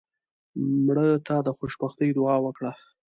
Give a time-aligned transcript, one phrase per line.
[0.85, 2.71] مړه ته د خوشبختۍ دعا وکړه